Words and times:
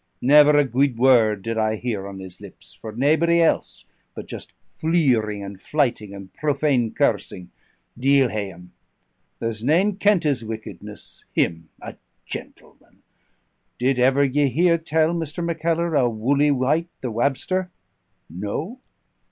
Never 0.19 0.57
a 0.57 0.65
guid 0.65 0.97
word 0.97 1.43
did 1.43 1.59
I 1.59 1.75
hear 1.75 2.07
on 2.07 2.17
his 2.17 2.41
lips, 2.41 2.79
nor 2.83 2.91
naebody 2.91 3.39
else, 3.39 3.85
but 4.15 4.25
just 4.25 4.51
fleering 4.79 5.43
and 5.43 5.61
flyting 5.61 6.11
and 6.15 6.33
profane 6.33 6.91
cursing 6.91 7.51
deil 7.95 8.29
ha'e 8.29 8.47
him! 8.49 8.71
There's 9.37 9.63
nane 9.63 9.97
kennt 9.97 10.23
his 10.23 10.43
wickedness: 10.43 11.23
him 11.35 11.69
a 11.83 11.97
gentleman! 12.25 13.03
Did 13.77 13.99
ever 13.99 14.23
ye 14.23 14.47
hear 14.49 14.79
tell, 14.79 15.13
Mr. 15.13 15.45
Mackellar, 15.45 15.95
o' 15.95 16.09
Wully 16.09 16.49
White 16.49 16.89
the 17.01 17.11
wabster? 17.11 17.69
No? 18.27 18.79